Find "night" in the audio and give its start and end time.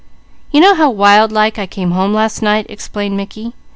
2.41-2.65